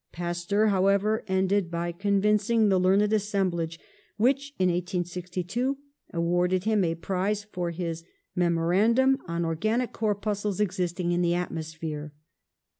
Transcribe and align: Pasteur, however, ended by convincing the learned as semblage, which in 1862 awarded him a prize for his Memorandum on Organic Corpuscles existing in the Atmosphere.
Pasteur, 0.11 0.69
however, 0.69 1.23
ended 1.27 1.69
by 1.69 1.91
convincing 1.91 2.69
the 2.69 2.79
learned 2.79 3.13
as 3.13 3.23
semblage, 3.29 3.77
which 4.17 4.55
in 4.57 4.69
1862 4.69 5.77
awarded 6.11 6.63
him 6.63 6.83
a 6.83 6.95
prize 6.95 7.43
for 7.43 7.69
his 7.69 8.03
Memorandum 8.35 9.19
on 9.27 9.45
Organic 9.45 9.93
Corpuscles 9.93 10.59
existing 10.59 11.11
in 11.11 11.21
the 11.21 11.35
Atmosphere. 11.35 12.13